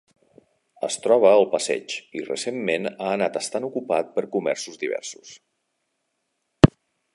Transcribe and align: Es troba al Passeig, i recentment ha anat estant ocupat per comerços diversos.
Es 0.85 0.95
troba 1.01 1.27
al 1.33 1.45
Passeig, 1.51 1.97
i 2.21 2.23
recentment 2.29 2.89
ha 2.93 3.11
anat 3.17 3.39
estant 3.43 3.69
ocupat 3.69 4.11
per 4.17 4.25
comerços 4.39 4.83
diversos. 4.87 5.37